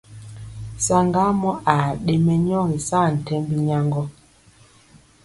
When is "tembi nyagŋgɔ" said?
3.25-4.03